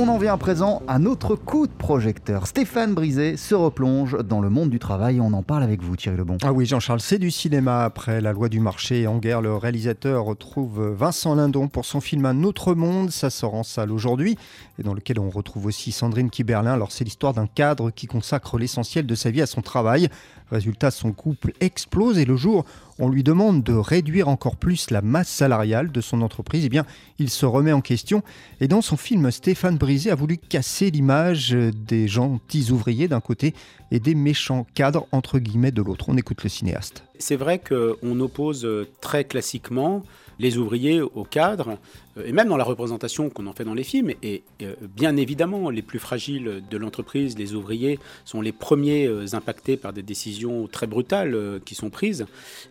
[0.00, 2.46] On en vient à présent à notre coup de projecteur.
[2.46, 5.20] Stéphane Brisé se replonge dans le monde du travail.
[5.20, 6.38] On en parle avec vous, Thierry Lebon.
[6.44, 7.82] Ah oui, Jean-Charles, c'est du cinéma.
[7.82, 12.26] Après la loi du marché en guerre, le réalisateur retrouve Vincent Lindon pour son film
[12.26, 13.10] Un autre monde.
[13.10, 14.38] Ça sort en salle aujourd'hui
[14.78, 16.74] et dans lequel on retrouve aussi Sandrine Kiberlin.
[16.74, 20.08] Alors, c'est l'histoire d'un cadre qui consacre l'essentiel de sa vie à son travail.
[20.50, 22.64] Résultat, son couple explose et le jour
[22.98, 26.84] on lui demande de réduire encore plus la masse salariale de son entreprise, eh bien,
[27.18, 28.22] il se remet en question.
[28.60, 33.54] Et dans son film, Stéphane Brisé a voulu casser l'image des gentils ouvriers d'un côté
[33.90, 36.06] et des méchants cadres, entre guillemets, de l'autre.
[36.08, 37.04] On écoute le cinéaste.
[37.18, 38.68] C'est vrai qu'on oppose
[39.00, 40.02] très classiquement
[40.38, 41.78] les ouvriers aux cadres,
[42.16, 44.12] euh, et même dans la représentation qu'on en fait dans les films.
[44.22, 49.34] Et euh, bien évidemment, les plus fragiles de l'entreprise, les ouvriers, sont les premiers euh,
[49.34, 52.26] impactés par des décisions très brutales qui sont prises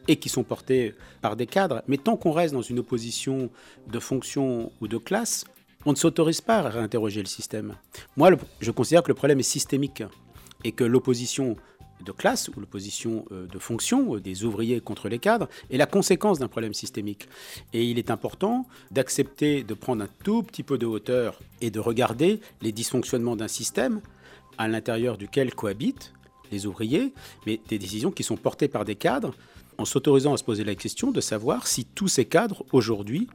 [0.07, 1.83] et qui sont portées par des cadres.
[1.87, 3.49] Mais tant qu'on reste dans une opposition
[3.87, 5.45] de fonction ou de classe,
[5.85, 7.75] on ne s'autorise pas à réinterroger le système.
[8.15, 10.03] Moi, je considère que le problème est systémique
[10.63, 11.55] et que l'opposition
[12.03, 15.85] de classe ou l'opposition euh, de fonction euh, des ouvriers contre les cadres est la
[15.85, 17.27] conséquence d'un problème systémique.
[17.73, 21.79] Et il est important d'accepter de prendre un tout petit peu de hauteur et de
[21.79, 24.01] regarder les dysfonctionnements d'un système
[24.57, 26.13] à l'intérieur duquel cohabitent
[26.51, 27.13] les ouvriers,
[27.45, 29.33] mais des décisions qui sont portées par des cadres,
[29.77, 33.27] en s'autorisant à se poser la question de savoir si tous ces cadres aujourd'hui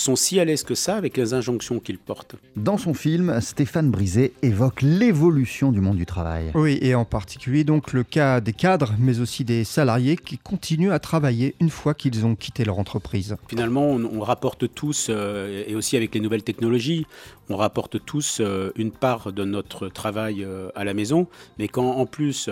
[0.00, 2.36] sont si à l'aise que ça avec les injonctions qu'ils portent.
[2.56, 6.50] Dans son film, Stéphane Brisé évoque l'évolution du monde du travail.
[6.54, 10.92] Oui, et en particulier donc le cas des cadres, mais aussi des salariés qui continuent
[10.92, 13.36] à travailler une fois qu'ils ont quitté leur entreprise.
[13.48, 17.06] Finalement, on, rapporte tous, euh, et aussi avec les nouvelles technologies,
[17.48, 21.26] on rapporte tous euh, une part de notre travail euh, à la maison,
[21.58, 22.48] mais quand en plus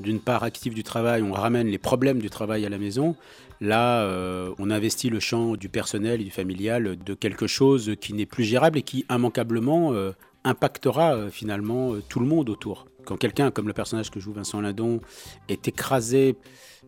[0.00, 3.16] d'une part active du travail, on ramène les problèmes du travail à la maison.
[3.60, 8.12] Là, euh, on investit le champ du personnel et du familial de quelque chose qui
[8.12, 10.12] n'est plus gérable et qui immanquablement euh,
[10.44, 12.86] impactera euh, finalement tout le monde autour.
[13.04, 15.00] Quand quelqu'un, comme le personnage que joue Vincent Lindon,
[15.48, 16.36] est écrasé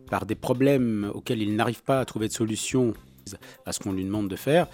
[0.09, 2.93] par des problèmes auxquels il n'arrive pas à trouver de solution
[3.65, 4.67] à ce qu'on lui demande de faire,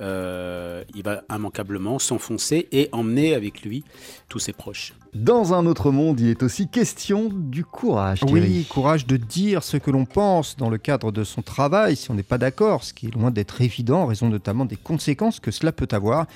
[0.00, 3.84] euh, il va immanquablement s'enfoncer et emmener avec lui
[4.28, 4.94] tous ses proches.
[5.14, 8.20] Dans un autre monde, il est aussi question du courage.
[8.30, 12.10] Oui, courage de dire ce que l'on pense dans le cadre de son travail si
[12.10, 15.40] on n'est pas d'accord, ce qui est loin d'être évident en raison notamment des conséquences
[15.40, 16.26] que cela peut avoir.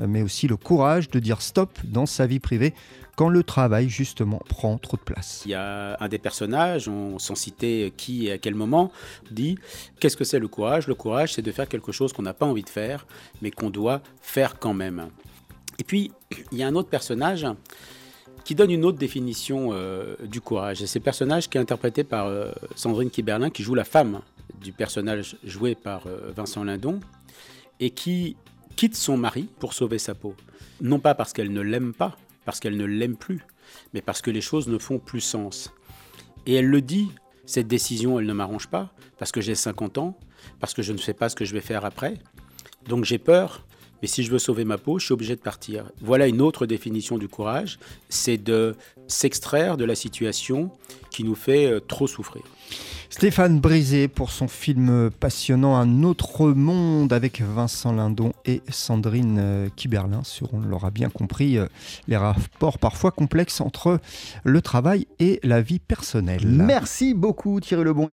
[0.00, 2.74] Euh, mais aussi le courage de dire stop dans sa vie privée
[3.16, 5.42] quand le travail justement prend trop de place.
[5.44, 8.90] Il y a un des personnages, on, sans citer qui et à quel moment,
[9.30, 9.58] dit
[9.98, 10.86] qu'est-ce que c'est le courage?
[10.86, 13.06] Le courage, c'est de faire quelque chose qu'on n'a pas envie de faire,
[13.42, 15.08] mais qu'on doit faire quand même.
[15.78, 16.12] Et puis,
[16.50, 17.46] il y a un autre personnage
[18.44, 20.80] qui donne une autre définition euh, du courage.
[20.82, 24.22] Et c'est le personnage qui est interprété par euh, Sandrine Kiberlin, qui joue la femme
[24.62, 26.02] du personnage joué par
[26.36, 27.00] Vincent Lindon,
[27.80, 28.36] et qui
[28.80, 30.34] quitte son mari pour sauver sa peau.
[30.80, 33.44] Non pas parce qu'elle ne l'aime pas, parce qu'elle ne l'aime plus,
[33.92, 35.70] mais parce que les choses ne font plus sens.
[36.46, 37.10] Et elle le dit,
[37.44, 40.18] cette décision, elle ne m'arrange pas, parce que j'ai 50 ans,
[40.60, 42.14] parce que je ne sais pas ce que je vais faire après.
[42.88, 43.66] Donc j'ai peur,
[44.00, 45.92] mais si je veux sauver ma peau, je suis obligé de partir.
[46.00, 48.74] Voilà une autre définition du courage, c'est de
[49.08, 50.70] s'extraire de la situation
[51.10, 52.44] qui nous fait euh, trop souffrir.
[53.12, 59.68] Stéphane Brisé pour son film passionnant Un autre monde avec Vincent Lindon et Sandrine euh,
[59.74, 61.66] Kiberlin sur, on l'aura bien compris, euh,
[62.06, 63.98] les rapports parfois complexes entre
[64.44, 66.46] le travail et la vie personnelle.
[66.46, 68.08] Merci beaucoup Thierry Lebon.